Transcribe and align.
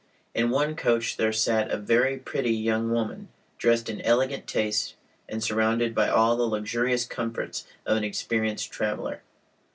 In 0.33 0.49
one 0.49 0.75
coach 0.75 1.15
there 1.15 1.31
sat 1.31 1.69
a 1.69 1.77
very 1.77 2.17
pretty 2.17 2.49
young 2.53 2.89
woman 2.89 3.29
dressed 3.59 3.87
in 3.87 4.01
elegant 4.01 4.47
taste 4.47 4.95
and 5.29 5.43
surrounded 5.43 5.93
by 5.93 6.09
all 6.09 6.35
the 6.35 6.47
luxurious 6.49 7.05
comforts 7.05 7.67
of 7.85 7.97
an 7.97 8.03
experienced 8.03 8.71
traveler. 8.71 9.21